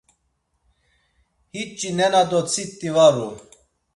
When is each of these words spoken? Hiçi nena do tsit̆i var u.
Hiçi 1.53 1.89
nena 1.97 2.23
do 2.29 2.39
tsit̆i 2.49 2.89
var 2.95 3.15
u. 3.27 3.29